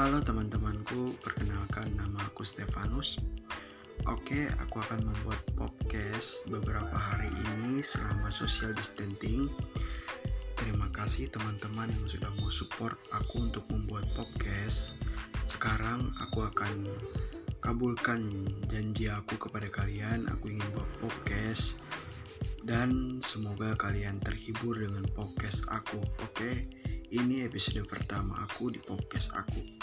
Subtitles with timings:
[0.00, 3.20] Halo teman-temanku, perkenalkan nama aku Stefanus.
[4.08, 9.52] Oke, aku akan membuat podcast beberapa hari ini selama social distancing.
[10.56, 14.96] Terima kasih teman-teman yang sudah mau support aku untuk membuat podcast.
[15.44, 16.88] Sekarang aku akan
[17.60, 20.24] kabulkan janji aku kepada kalian.
[20.32, 21.76] Aku ingin buat podcast
[22.64, 26.00] dan semoga kalian terhibur dengan podcast aku.
[26.24, 26.72] Oke,
[27.12, 29.79] ini episode pertama aku di podcast aku.